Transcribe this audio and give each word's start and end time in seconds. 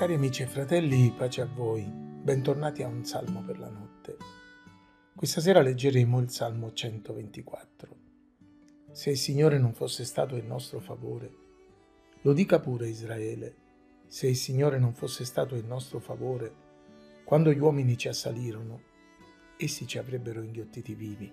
Cari 0.00 0.14
amici 0.14 0.40
e 0.40 0.46
fratelli, 0.46 1.12
pace 1.14 1.42
a 1.42 1.44
voi, 1.44 1.84
bentornati 1.84 2.82
a 2.82 2.86
un 2.88 3.04
salmo 3.04 3.44
per 3.44 3.58
la 3.58 3.68
notte. 3.68 4.16
Questa 5.14 5.42
sera 5.42 5.60
leggeremo 5.60 6.20
il 6.20 6.30
Salmo 6.30 6.72
124. 6.72 7.96
Se 8.92 9.10
il 9.10 9.18
Signore 9.18 9.58
non 9.58 9.74
fosse 9.74 10.06
stato 10.06 10.36
in 10.36 10.46
nostro 10.46 10.80
favore, 10.80 11.30
lo 12.22 12.32
dica 12.32 12.60
pure 12.60 12.88
Israele, 12.88 13.54
se 14.06 14.26
il 14.26 14.36
Signore 14.36 14.78
non 14.78 14.94
fosse 14.94 15.26
stato 15.26 15.54
in 15.54 15.66
nostro 15.66 16.00
favore, 16.00 16.50
quando 17.22 17.52
gli 17.52 17.60
uomini 17.60 17.98
ci 17.98 18.08
assalirono, 18.08 18.80
essi 19.58 19.86
ci 19.86 19.98
avrebbero 19.98 20.40
inghiottiti 20.40 20.94
vivi, 20.94 21.30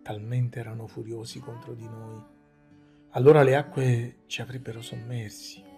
talmente 0.00 0.60
erano 0.60 0.86
furiosi 0.86 1.40
contro 1.40 1.74
di 1.74 1.88
noi. 1.88 2.22
Allora 3.14 3.42
le 3.42 3.56
acque 3.56 4.18
ci 4.26 4.42
avrebbero 4.42 4.80
sommersi 4.80 5.69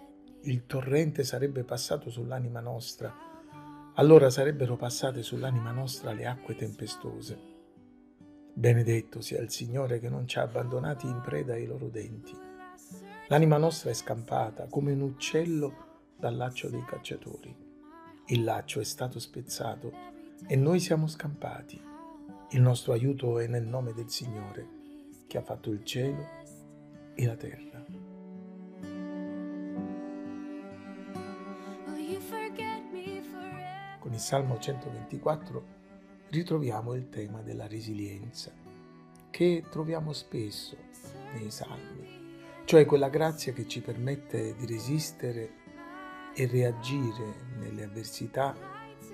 il 0.45 0.65
torrente 0.65 1.23
sarebbe 1.23 1.63
passato 1.63 2.09
sull'anima 2.09 2.59
nostra, 2.59 3.13
allora 3.95 4.29
sarebbero 4.29 4.75
passate 4.75 5.23
sull'anima 5.23 5.71
nostra 5.71 6.11
le 6.11 6.25
acque 6.25 6.55
tempestose. 6.55 7.51
Benedetto 8.53 9.21
sia 9.21 9.39
il 9.39 9.49
Signore 9.49 9.99
che 9.99 10.09
non 10.09 10.27
ci 10.27 10.39
ha 10.39 10.41
abbandonati 10.41 11.07
in 11.07 11.21
preda 11.21 11.53
ai 11.53 11.65
loro 11.65 11.87
denti. 11.87 12.35
L'anima 13.29 13.57
nostra 13.57 13.89
è 13.89 13.93
scampata 13.93 14.67
come 14.67 14.91
un 14.91 15.01
uccello 15.01 16.11
dal 16.17 16.35
laccio 16.35 16.67
dei 16.67 16.83
cacciatori. 16.83 17.55
Il 18.27 18.43
laccio 18.43 18.81
è 18.81 18.83
stato 18.83 19.19
spezzato 19.19 19.93
e 20.45 20.55
noi 20.57 20.81
siamo 20.81 21.07
scampati. 21.07 21.81
Il 22.49 22.61
nostro 22.61 22.91
aiuto 22.91 23.39
è 23.39 23.47
nel 23.47 23.65
nome 23.65 23.93
del 23.93 24.09
Signore, 24.09 24.67
che 25.25 25.37
ha 25.37 25.41
fatto 25.41 25.71
il 25.71 25.85
cielo 25.85 26.25
e 27.15 27.25
la 27.25 27.35
terra. 27.35 28.02
Con 34.13 34.21
il 34.21 34.27
Salmo 34.27 34.59
124 34.59 35.65
ritroviamo 36.29 36.93
il 36.93 37.09
tema 37.09 37.41
della 37.41 37.65
resilienza, 37.65 38.51
che 39.31 39.63
troviamo 39.71 40.13
spesso 40.13 40.77
nei 41.33 41.49
Salmi, 41.49 42.61
cioè 42.65 42.85
quella 42.85 43.09
grazia 43.09 43.53
che 43.53 43.67
ci 43.67 43.81
permette 43.81 44.55
di 44.55 44.67
resistere 44.67 45.51
e 46.35 46.45
reagire 46.45 47.33
nelle 47.57 47.85
avversità 47.85 48.55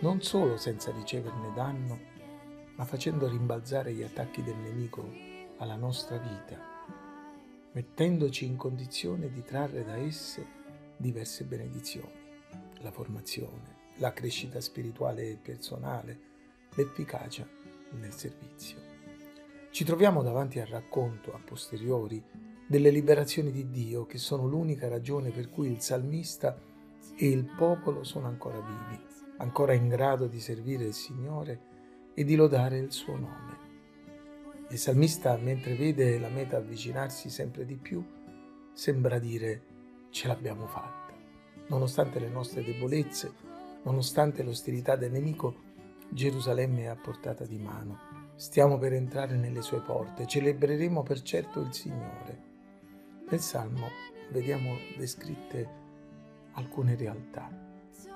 non 0.01 0.21
solo 0.21 0.57
senza 0.57 0.91
riceverne 0.91 1.53
danno, 1.53 1.99
ma 2.75 2.83
facendo 2.83 3.29
rimbalzare 3.29 3.93
gli 3.93 4.03
attacchi 4.03 4.43
del 4.43 4.57
nemico 4.57 5.09
alla 5.59 5.77
nostra 5.77 6.17
vita, 6.17 6.57
mettendoci 7.71 8.43
in 8.45 8.57
condizione 8.57 9.31
di 9.31 9.43
trarre 9.43 9.85
da 9.85 9.95
esse 9.95 10.45
diverse 10.97 11.45
benedizioni, 11.45 12.19
la 12.81 12.91
formazione, 12.91 13.78
la 13.99 14.11
crescita 14.13 14.59
spirituale 14.59 15.29
e 15.29 15.37
personale, 15.41 16.19
l'efficacia 16.75 17.47
nel 17.91 18.13
servizio. 18.13 18.77
Ci 19.71 19.83
troviamo 19.83 20.23
davanti 20.23 20.59
al 20.59 20.67
racconto 20.67 21.33
a 21.33 21.39
posteriori 21.43 22.21
delle 22.67 22.89
liberazioni 22.89 23.51
di 23.51 23.69
Dio 23.69 24.05
che 24.05 24.17
sono 24.17 24.45
l'unica 24.45 24.87
ragione 24.87 25.31
per 25.31 25.49
cui 25.49 25.71
il 25.71 25.81
salmista 25.81 26.59
e 27.15 27.27
il 27.27 27.45
popolo 27.45 28.03
sono 28.03 28.27
ancora 28.27 28.59
vivi, 28.59 28.99
ancora 29.37 29.73
in 29.73 29.87
grado 29.87 30.27
di 30.27 30.39
servire 30.39 30.85
il 30.85 30.93
Signore 30.93 31.67
e 32.13 32.23
di 32.23 32.35
lodare 32.35 32.77
il 32.77 32.91
suo 32.91 33.15
nome. 33.15 33.57
Il 34.69 34.77
salmista, 34.77 35.35
mentre 35.37 35.75
vede 35.75 36.19
la 36.19 36.29
meta 36.29 36.57
avvicinarsi 36.57 37.29
sempre 37.29 37.65
di 37.65 37.75
più, 37.75 38.05
sembra 38.73 39.17
dire 39.17 39.63
ce 40.09 40.27
l'abbiamo 40.27 40.67
fatta. 40.67 41.13
Nonostante 41.67 42.19
le 42.19 42.29
nostre 42.29 42.63
debolezze, 42.63 43.33
Nonostante 43.83 44.43
l'ostilità 44.43 44.95
del 44.95 45.11
nemico, 45.11 45.67
Gerusalemme 46.09 46.83
è 46.83 46.87
a 46.87 46.95
portata 46.95 47.45
di 47.45 47.57
mano. 47.57 47.99
Stiamo 48.35 48.77
per 48.77 48.93
entrare 48.93 49.35
nelle 49.35 49.61
sue 49.61 49.79
porte, 49.79 50.25
celebreremo 50.25 51.03
per 51.03 51.21
certo 51.21 51.59
il 51.61 51.73
Signore. 51.73 52.47
Nel 53.29 53.39
Salmo 53.39 53.87
vediamo 54.31 54.75
descritte 54.97 55.67
alcune 56.53 56.95
realtà. 56.95 57.49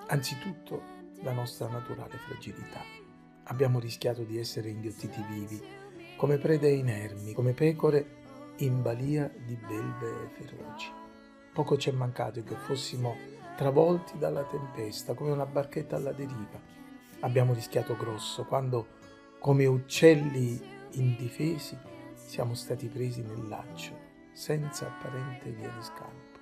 Anzitutto 0.08 0.82
la 1.22 1.34
nostra 1.34 1.68
naturale 1.68 2.18
fragilità. 2.18 2.82
Abbiamo 3.46 3.80
rischiato 3.80 4.24
di 4.24 4.38
essere 4.38 4.70
inghiottiti 4.70 5.24
vivi, 5.30 5.62
come 6.18 6.38
prede 6.38 6.70
inermi, 6.70 7.34
come 7.34 7.54
pecore 7.54 8.22
in 8.58 8.82
balia 8.82 9.32
di 9.46 9.56
belve 9.56 10.30
feroci. 10.34 10.92
Poco 11.54 11.78
ci 11.78 11.90
è 11.90 11.94
mancato 11.94 12.44
che 12.44 12.56
fossimo 12.56 13.16
travolti 13.56 14.18
dalla 14.18 14.44
tempesta, 14.44 15.14
come 15.14 15.32
una 15.32 15.46
barchetta 15.46 15.96
alla 15.96 16.12
deriva. 16.12 16.60
Abbiamo 17.22 17.54
rischiato 17.54 17.96
grosso 17.96 18.46
quando, 18.46 18.88
come 19.40 19.66
uccelli 19.66 20.62
indifesi, 20.92 21.78
siamo 22.14 22.54
stati 22.54 22.88
presi 22.88 23.22
nel 23.22 23.48
laccio, 23.48 23.98
senza 24.32 24.88
apparente 24.88 25.52
via 25.52 25.70
di 25.70 25.84
scampo. 25.84 26.40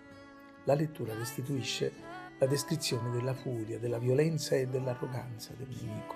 La 0.66 0.74
lettura 0.74 1.14
restituisce 1.14 1.92
la 2.38 2.46
descrizione 2.46 3.12
della 3.12 3.34
furia, 3.34 3.78
della 3.78 4.00
violenza 4.00 4.56
e 4.56 4.68
dell'arroganza 4.68 5.54
del 5.58 5.68
nemico. 5.68 6.16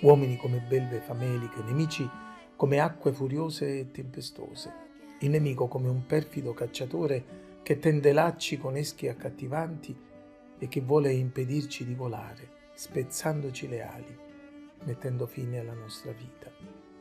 Uomini 0.00 0.36
come 0.36 0.60
belve 0.60 1.00
fameliche, 1.00 1.62
nemici 1.62 2.08
come 2.56 2.80
acque 2.80 3.12
furiose 3.12 3.80
e 3.80 3.90
tempestose. 3.90 4.72
Il 5.20 5.30
nemico 5.30 5.68
come 5.68 5.88
un 5.88 6.06
perfido 6.06 6.54
cacciatore 6.54 7.60
che 7.62 7.78
tende 7.78 8.12
lacci 8.12 8.58
con 8.58 8.76
eschi 8.76 9.08
accattivanti 9.08 9.96
e 10.62 10.68
che 10.68 10.80
vuole 10.80 11.12
impedirci 11.12 11.84
di 11.84 11.92
volare, 11.92 12.70
spezzandoci 12.74 13.66
le 13.66 13.82
ali, 13.82 14.16
mettendo 14.84 15.26
fine 15.26 15.58
alla 15.58 15.72
nostra 15.72 16.12
vita. 16.12 16.52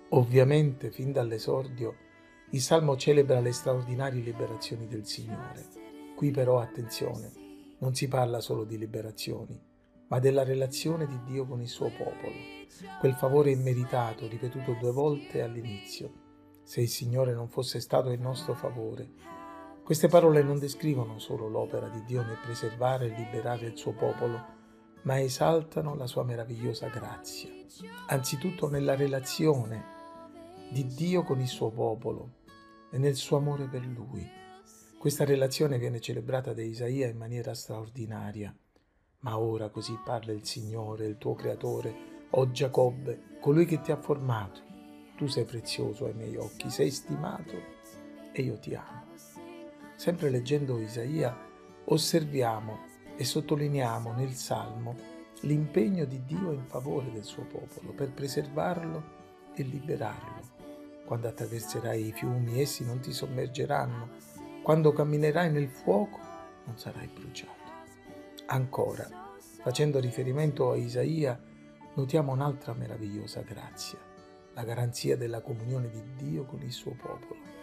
Ovviamente, 0.09 0.89
fin 0.89 1.11
dall'esordio, 1.11 1.95
il 2.49 2.59
Salmo 2.59 2.97
celebra 2.97 3.39
le 3.39 3.51
straordinarie 3.51 4.23
liberazioni 4.23 4.87
del 4.87 5.05
Signore. 5.05 5.63
Qui 6.15 6.31
però, 6.31 6.57
attenzione, 6.57 7.31
non 7.77 7.93
si 7.93 8.07
parla 8.07 8.39
solo 8.39 8.63
di 8.63 8.79
liberazioni, 8.79 9.61
ma 10.07 10.17
della 10.17 10.43
relazione 10.43 11.05
di 11.05 11.19
Dio 11.23 11.45
con 11.45 11.61
il 11.61 11.69
suo 11.69 11.91
popolo, 11.95 12.33
quel 12.99 13.13
favore 13.13 13.51
immeritato 13.51 14.27
ripetuto 14.27 14.75
due 14.79 14.91
volte 14.91 15.43
all'inizio. 15.43 16.11
Se 16.63 16.81
il 16.81 16.89
Signore 16.89 17.35
non 17.35 17.47
fosse 17.47 17.79
stato 17.79 18.09
in 18.09 18.21
nostro 18.21 18.55
favore, 18.55 19.07
queste 19.91 20.07
parole 20.07 20.41
non 20.41 20.57
descrivono 20.57 21.19
solo 21.19 21.49
l'opera 21.49 21.89
di 21.89 22.01
Dio 22.05 22.23
nel 22.23 22.37
preservare 22.41 23.07
e 23.07 23.13
liberare 23.13 23.65
il 23.65 23.77
suo 23.77 23.91
popolo, 23.91 24.41
ma 25.01 25.19
esaltano 25.19 25.95
la 25.95 26.07
sua 26.07 26.23
meravigliosa 26.23 26.87
grazia, 26.87 27.49
anzitutto 28.07 28.69
nella 28.69 28.95
relazione 28.95 29.83
di 30.71 30.87
Dio 30.87 31.23
con 31.23 31.41
il 31.41 31.49
suo 31.49 31.71
popolo 31.71 32.35
e 32.89 32.97
nel 32.99 33.15
suo 33.15 33.35
amore 33.35 33.65
per 33.65 33.85
lui. 33.85 34.25
Questa 34.97 35.25
relazione 35.25 35.77
viene 35.77 35.99
celebrata 35.99 36.53
da 36.53 36.61
Isaia 36.61 37.09
in 37.09 37.17
maniera 37.17 37.53
straordinaria. 37.53 38.55
Ma 39.19 39.39
ora 39.39 39.67
così 39.67 39.99
parla 40.05 40.31
il 40.31 40.45
Signore, 40.45 41.05
il 41.05 41.17
tuo 41.17 41.35
creatore, 41.35 42.27
o 42.29 42.49
Giacobbe, 42.49 43.39
colui 43.41 43.65
che 43.65 43.81
ti 43.81 43.91
ha 43.91 43.97
formato. 43.97 44.61
Tu 45.17 45.27
sei 45.27 45.43
prezioso 45.43 46.05
ai 46.05 46.13
miei 46.13 46.37
occhi, 46.37 46.69
sei 46.69 46.91
stimato 46.91 47.79
e 48.31 48.41
io 48.41 48.57
ti 48.57 48.73
amo 48.73 49.01
sempre 50.01 50.31
leggendo 50.31 50.79
Isaia, 50.79 51.37
osserviamo 51.85 52.79
e 53.15 53.23
sottolineiamo 53.23 54.13
nel 54.13 54.33
Salmo 54.33 54.95
l'impegno 55.41 56.05
di 56.05 56.23
Dio 56.25 56.53
in 56.53 56.65
favore 56.65 57.11
del 57.11 57.23
suo 57.23 57.43
popolo 57.43 57.93
per 57.93 58.09
preservarlo 58.11 59.03
e 59.53 59.61
liberarlo. 59.61 61.03
Quando 61.05 61.27
attraverserai 61.27 62.07
i 62.07 62.11
fiumi, 62.13 62.59
essi 62.59 62.83
non 62.83 62.99
ti 62.99 63.13
sommergeranno. 63.13 64.09
Quando 64.63 64.91
camminerai 64.91 65.51
nel 65.51 65.69
fuoco, 65.69 66.17
non 66.65 66.79
sarai 66.79 67.05
bruciato. 67.05 67.69
Ancora, 68.47 69.07
facendo 69.61 69.99
riferimento 69.99 70.71
a 70.71 70.77
Isaia, 70.77 71.39
notiamo 71.93 72.31
un'altra 72.31 72.73
meravigliosa 72.73 73.41
grazia, 73.41 73.99
la 74.55 74.63
garanzia 74.63 75.15
della 75.15 75.41
comunione 75.41 75.91
di 75.91 76.01
Dio 76.15 76.45
con 76.45 76.63
il 76.63 76.71
suo 76.71 76.95
popolo. 76.99 77.60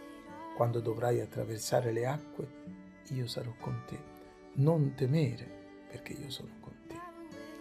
Quando 0.58 0.81
dovrai 0.81 1.20
attraversare 1.20 1.93
le 1.93 2.05
acque, 2.05 2.49
io 3.10 3.28
sarò 3.28 3.55
con 3.60 3.84
te. 3.87 3.96
Non 4.55 4.93
temere, 4.96 5.49
perché 5.88 6.14
io 6.14 6.31
sono 6.31 6.50
con 6.58 6.75
te. 6.88 6.96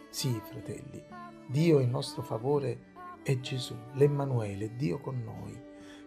Sì, 0.10 0.42
fratelli, 0.44 1.04
Dio 1.46 1.78
in 1.78 1.92
nostro 1.92 2.24
favore 2.24 2.86
è 3.22 3.40
Gesù, 3.40 3.76
l'Emmanuele, 3.94 4.76
Dio 4.76 4.98
con 4.98 5.22
noi. 5.24 5.56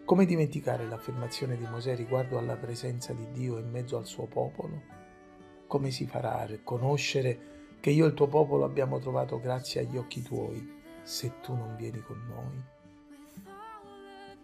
Come 0.03 0.25
dimenticare 0.25 0.85
l'affermazione 0.85 1.55
di 1.55 1.65
Mosè 1.65 1.95
riguardo 1.95 2.37
alla 2.37 2.57
presenza 2.57 3.13
di 3.13 3.31
Dio 3.31 3.57
in 3.57 3.69
mezzo 3.69 3.95
al 3.95 4.05
suo 4.05 4.25
popolo? 4.25 4.81
Come 5.67 5.91
si 5.91 6.05
farà 6.05 6.39
a 6.39 6.45
riconoscere 6.45 7.77
che 7.79 7.91
io 7.91 8.03
e 8.03 8.09
il 8.09 8.13
tuo 8.15 8.27
popolo 8.27 8.65
abbiamo 8.65 8.99
trovato 8.99 9.39
grazia 9.39 9.79
agli 9.79 9.95
occhi 9.95 10.21
tuoi 10.23 10.81
se 11.03 11.39
tu 11.39 11.55
non 11.55 11.73
vieni 11.77 12.01
con 12.01 12.21
noi? 12.27 12.80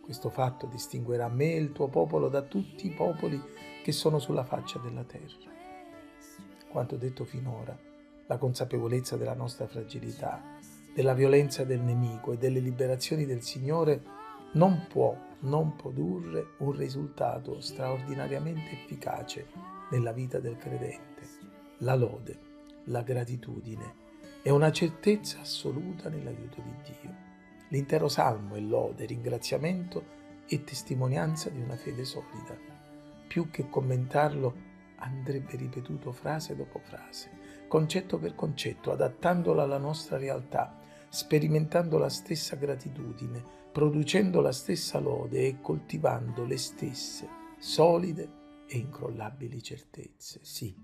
Questo 0.07 0.30
fatto 0.30 0.68
distinguerà 0.68 1.27
me 1.27 1.51
e 1.51 1.57
il 1.57 1.74
tuo 1.74 1.89
popolo 1.89 2.30
da 2.30 2.42
tutti 2.42 2.88
i 2.88 2.92
popoli 2.92 3.44
che 3.83 3.92
sono 3.92 4.19
sulla 4.19 4.45
faccia 4.45 4.80
della 4.80 5.04
terra. 5.04 5.51
Quanto 6.69 6.95
detto 6.95 7.25
finora 7.25 7.77
la 8.25 8.38
consapevolezza 8.38 9.18
della 9.18 9.33
nostra 9.33 9.68
fragilità, 9.68 10.42
della 10.95 11.13
violenza 11.13 11.65
del 11.65 11.81
nemico 11.81 12.31
e 12.31 12.38
delle 12.38 12.62
liberazioni 12.62 13.25
del 13.25 13.42
Signore 13.42 14.01
non 14.54 14.88
può 14.88 15.13
non 15.39 15.75
produrre 15.75 16.54
un 16.59 16.71
risultato 16.71 17.59
straordinariamente 17.59 18.71
efficace 18.71 19.48
nella 19.92 20.13
vita 20.13 20.39
del 20.39 20.56
credente. 20.56 21.27
La 21.80 21.95
lode, 21.95 22.39
la 22.86 23.01
gratitudine 23.01 23.94
e 24.42 24.51
una 24.51 24.71
certezza 24.71 25.42
assoluta 25.42 26.07
nell'aiuto 26.07 26.62
di 26.62 26.92
Dio. 27.01 27.26
L'intero 27.69 28.08
salmo 28.08 28.56
è 28.56 28.60
lode, 28.60 29.06
ringraziamento 29.06 30.16
e 30.48 30.64
testimonianza 30.64 31.50
di 31.50 31.60
una 31.60 31.75
fede 31.75 32.06
solida. 32.06 32.58
Più 33.28 33.50
che 33.50 33.69
commentarlo, 33.69 34.75
andrebbe 34.98 35.56
ripetuto 35.58 36.12
frase 36.12 36.56
dopo 36.56 36.80
frase, 36.80 37.30
concetto 37.68 38.18
per 38.18 38.34
concetto, 38.36 38.92
adattandolo 38.92 39.62
alla 39.62 39.78
nostra 39.78 40.18
realtà, 40.18 40.75
sperimentando 41.10 41.98
la 41.98 42.10
stessa 42.10 42.56
gratitudine, 42.56 43.44
producendo 43.72 44.42
la 44.42 44.52
stessa 44.52 45.00
lode 45.00 45.46
e 45.46 45.60
coltivando 45.62 46.46
le 46.46 46.58
stesse 46.58 47.28
solide 47.60 48.30
e 48.68 48.78
incrollabili 48.78 49.62
certezze. 49.62 50.40
Sì, 50.42 50.75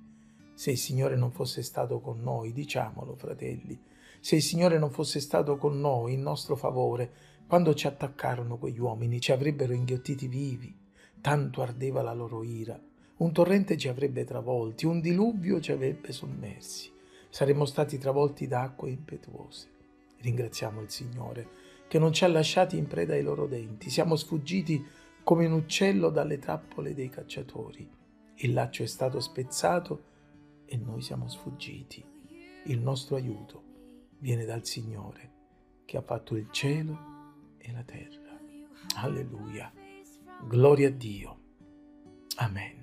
se 0.54 0.72
il 0.72 0.78
Signore 0.78 1.16
non 1.16 1.32
fosse 1.32 1.62
stato 1.62 2.00
con 2.00 2.22
noi, 2.22 2.54
diciamolo 2.54 3.16
fratelli, 3.16 3.80
se 4.20 4.36
il 4.36 4.42
Signore 4.42 4.78
non 4.80 4.92
fosse 4.92 5.20
stato 5.20 5.58
con 5.58 5.80
noi 5.80 6.14
in 6.14 6.22
nostro 6.22 6.56
favore, 6.56 7.12
quando 7.48 7.74
ci 7.74 7.88
attaccarono 7.88 8.58
quegli 8.58 8.80
uomini 8.80 9.20
ci 9.20 9.32
avrebbero 9.32 9.74
inghiottiti 9.74 10.28
vivi, 10.28 10.76
tanto 11.20 11.62
ardeva 11.62 12.02
la 12.02 12.14
loro 12.14 12.44
ira, 12.44 12.80
un 13.18 13.32
torrente 13.32 13.78
ci 13.78 13.88
avrebbe 13.88 14.24
travolti, 14.24 14.86
un 14.86 15.02
diluvio 15.02 15.60
ci 15.60 15.72
avrebbe 15.72 16.12
sommersi, 16.12 16.92
saremmo 17.30 17.66
stati 17.66 17.98
travolti 17.98 18.48
da 18.48 18.62
acque 18.62 18.90
impetuose. 18.90 19.68
Ringraziamo 20.20 20.82
il 20.82 20.90
Signore 20.90 21.48
che 21.88 22.00
non 22.00 22.14
ci 22.14 22.24
ha 22.24 22.28
lasciati 22.28 22.78
in 22.78 22.88
preda 22.88 23.14
ai 23.14 23.22
loro 23.22 23.46
denti. 23.46 23.90
Siamo 23.90 24.16
sfuggiti 24.16 24.84
come 25.24 25.46
un 25.46 25.52
uccello 25.52 26.10
dalle 26.10 26.40
trappole 26.40 26.94
dei 26.94 27.10
cacciatori. 27.10 27.88
Il 28.38 28.54
laccio 28.54 28.84
è 28.84 28.88
stato 28.88 29.20
spezzato 29.20 30.12
e 30.66 30.78
noi 30.78 31.02
siamo 31.02 31.28
sfuggiti. 31.28 32.04
Il 32.66 32.80
nostro 32.80 33.16
aiuto 33.16 33.64
viene 34.20 34.46
dal 34.46 34.66
Signore 34.66 35.32
che 35.86 35.98
ha 35.98 36.02
fatto 36.02 36.36
il 36.36 36.50
cielo 36.52 37.56
e 37.58 37.72
la 37.72 37.84
terra. 37.84 38.40
Alleluia. 38.96 39.72
Gloria 40.48 40.88
a 40.88 40.92
Dio. 40.92 41.40
Amen. 42.38 42.83